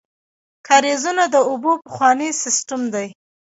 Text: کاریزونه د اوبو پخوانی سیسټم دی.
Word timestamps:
کاریزونه 0.67 1.23
د 1.33 1.35
اوبو 1.49 1.71
پخوانی 1.85 2.29
سیسټم 2.41 2.81
دی. 2.93 3.07